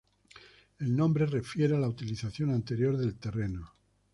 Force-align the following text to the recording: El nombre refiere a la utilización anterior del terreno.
El 0.79 0.95
nombre 0.97 1.27
refiere 1.27 1.75
a 1.75 1.79
la 1.79 1.87
utilización 1.87 2.49
anterior 2.49 2.97
del 2.97 3.19
terreno. 3.19 3.71